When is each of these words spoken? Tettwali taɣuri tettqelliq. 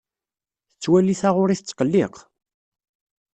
Tettwali 0.69 1.15
taɣuri 1.21 1.55
tettqelliq. 1.57 2.15